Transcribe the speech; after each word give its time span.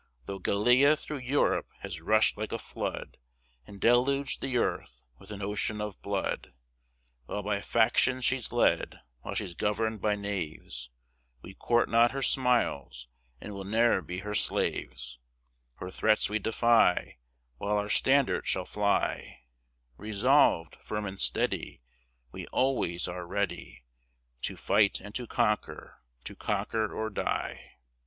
Tho' 0.25 0.39
Gallia 0.39 0.95
through 0.95 1.19
Europe 1.19 1.67
has 1.81 2.01
rushed 2.01 2.35
like 2.35 2.51
a 2.51 2.57
flood, 2.57 3.17
And 3.67 3.79
deluged 3.79 4.41
the 4.41 4.57
earth 4.57 5.03
with 5.19 5.29
an 5.29 5.43
ocean 5.43 5.79
of 5.79 6.01
blood: 6.01 6.55
While 7.27 7.43
by 7.43 7.61
faction 7.61 8.19
she's 8.21 8.51
led, 8.51 8.99
while 9.21 9.35
she's 9.35 9.53
governed 9.53 10.01
by 10.01 10.15
knaves, 10.15 10.89
We 11.43 11.53
court 11.53 11.87
not 11.87 12.13
her 12.13 12.23
smiles, 12.23 13.09
and 13.39 13.53
will 13.53 13.63
ne'er 13.63 14.01
be 14.01 14.21
her 14.21 14.33
slaves; 14.33 15.19
Her 15.75 15.91
threats 15.91 16.31
we 16.31 16.39
defy, 16.39 17.19
While 17.59 17.77
our 17.77 17.87
standard 17.87 18.47
shall 18.47 18.65
fly, 18.65 19.41
Resolved, 19.97 20.77
firm, 20.77 21.05
and 21.05 21.21
steady, 21.21 21.79
We 22.31 22.47
always 22.47 23.07
are 23.07 23.27
ready 23.27 23.83
To 24.41 24.57
fight, 24.57 24.99
and 24.99 25.13
to 25.13 25.27
conquer, 25.27 26.01
to 26.23 26.35
conquer 26.35 26.91
or 26.91 27.11
die. 27.11 27.73